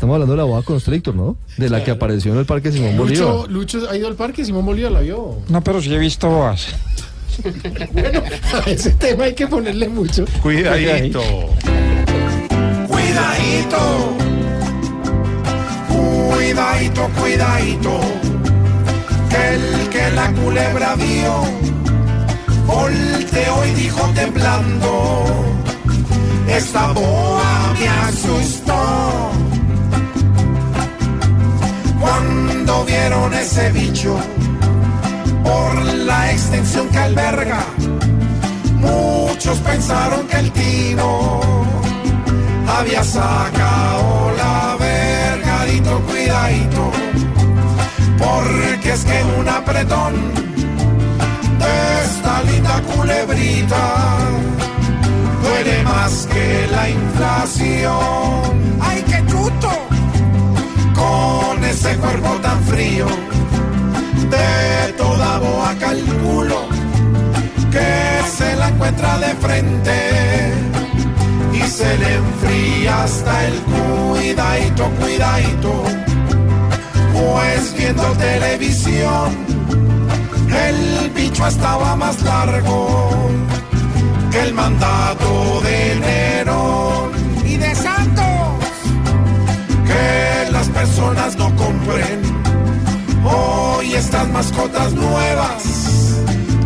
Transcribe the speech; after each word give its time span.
Estamos 0.00 0.14
hablando 0.14 0.32
de 0.32 0.38
la 0.38 0.44
boa 0.44 0.62
constrictor, 0.62 1.14
¿no? 1.14 1.36
De 1.58 1.68
la 1.68 1.84
que 1.84 1.90
apareció 1.90 2.32
en 2.32 2.38
el 2.38 2.46
Parque 2.46 2.72
Simón 2.72 2.96
Bolívar. 2.96 3.28
Lucho, 3.28 3.46
Lucho 3.48 3.90
ha 3.90 3.94
ido 3.98 4.08
al 4.08 4.14
parque, 4.14 4.46
Simón 4.46 4.64
Bolívar 4.64 4.92
la 4.92 5.00
vio. 5.00 5.36
No, 5.50 5.62
pero 5.62 5.82
sí 5.82 5.92
he 5.94 5.98
visto 5.98 6.26
boas. 6.26 6.68
Bueno, 7.92 8.22
a 8.54 8.70
ese 8.70 8.92
tema 8.92 9.24
hay 9.24 9.34
que 9.34 9.46
ponerle 9.46 9.90
mucho. 9.90 10.24
Cuidadito. 10.42 11.20
Cuidadito. 12.88 13.78
Cuidadito, 16.30 17.08
cuidadito. 17.20 18.00
Que 19.28 19.54
el 19.54 19.88
que 19.90 20.10
la 20.12 20.32
culebra 20.32 20.96
vio, 20.96 21.42
volteó 22.66 23.66
y 23.66 23.74
dijo 23.74 24.10
temblando. 24.14 25.26
Esta 26.48 26.90
boa 26.92 27.74
me 27.78 27.86
asustó. 27.86 28.39
Vieron 33.20 33.38
ese 33.38 33.70
bicho, 33.72 34.16
por 35.44 35.84
la 35.84 36.32
extensión 36.32 36.88
que 36.88 36.96
alberga, 36.96 37.62
muchos 38.76 39.58
pensaron 39.58 40.26
que 40.26 40.38
el 40.38 40.50
tino 40.52 41.40
había 42.66 43.04
sacado 43.04 44.32
la 44.38 44.76
vergadito, 44.78 46.00
cuidadito, 46.06 46.90
porque 48.16 48.90
es 48.90 49.04
que 49.04 49.18
en 49.18 49.26
un 49.38 49.48
apretón 49.50 50.14
de 51.58 52.04
esta 52.06 52.42
linda 52.44 52.80
culebrita 52.94 54.16
duele 55.42 55.82
más 55.82 56.26
que 56.32 56.68
la 56.72 56.88
inflación. 56.88 58.80
¡Ay, 58.80 59.04
qué 59.06 59.22
chuto! 59.26 59.70
Con 60.94 61.64
ese 61.64 61.96
cuerpo 61.96 62.29
frío, 62.70 63.06
de 64.34 64.92
toda 64.92 65.38
boa 65.38 65.74
calculo 65.78 66.58
que 67.70 67.90
se 68.36 68.56
la 68.56 68.68
encuentra 68.68 69.18
de 69.18 69.34
frente 69.44 69.96
y 71.52 71.62
se 71.62 71.98
le 71.98 72.14
enfría 72.14 73.04
hasta 73.04 73.46
el 73.46 73.54
cuidadito, 73.72 74.84
cuidadito. 75.00 75.72
Pues 77.12 77.74
viendo 77.76 78.02
televisión, 78.12 79.28
el 80.68 81.10
bicho 81.10 81.46
estaba 81.46 81.96
más 81.96 82.22
largo 82.22 83.10
que 84.30 84.40
el 84.40 84.54
mandato 84.54 85.60
de 85.62 85.96
Nerón 85.96 87.10
y 87.44 87.56
de 87.56 87.74
Santos. 87.74 88.26
Que 89.86 90.50
las 90.52 90.68
personas 90.68 91.36
estas 94.00 94.28
mascotas 94.30 94.94
nuevas, 94.94 95.62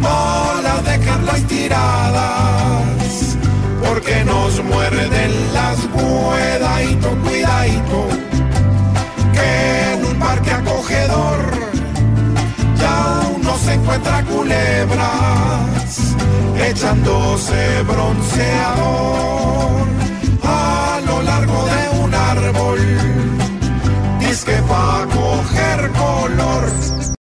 no 0.00 0.62
las 0.62 0.84
dejarlas 0.84 1.42
tiradas, 1.46 3.38
porque 3.86 4.22
nos 4.24 4.62
muerden 4.64 5.54
las 5.54 5.78
cuidadito, 5.94 7.08
cuidadito, 7.24 8.00
que 9.32 9.92
en 9.94 10.04
un 10.04 10.18
parque 10.18 10.50
acogedor 10.50 11.40
ya 12.78 13.22
uno 13.34 13.56
se 13.64 13.72
encuentra 13.72 14.24
culebras 14.24 16.14
echándose 16.68 17.82
bronce 17.88 18.11